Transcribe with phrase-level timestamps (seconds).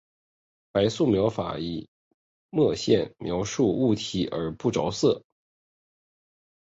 [0.71, 1.87] 白描画法以
[2.49, 5.23] 墨线描绘物体而不着颜色。